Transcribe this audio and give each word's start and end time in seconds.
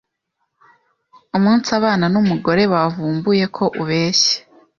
umunsi 1.37 1.69
abana 1.79 2.05
n’umugore 2.13 2.61
bavumbuye 2.73 3.45
ko 3.55 3.63
ubeshya 3.81 4.35